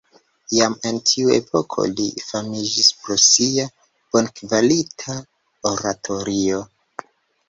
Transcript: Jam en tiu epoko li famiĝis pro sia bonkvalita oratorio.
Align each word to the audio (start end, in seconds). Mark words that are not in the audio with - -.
Jam 0.59 0.75
en 0.91 0.95
tiu 1.09 1.33
epoko 1.33 1.83
li 1.99 2.05
famiĝis 2.29 2.89
pro 3.01 3.17
sia 3.25 3.65
bonkvalita 4.15 5.19
oratorio. 5.73 6.63